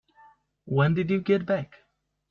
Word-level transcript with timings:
When 0.65 0.95
did 0.95 1.11
you 1.11 1.21
get 1.21 1.45
back? 1.45 1.75